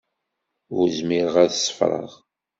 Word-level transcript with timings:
Ur 0.77 0.85
zmireɣ 0.97 1.35
ad 1.43 1.51
ṣeffreɣ. 1.65 2.11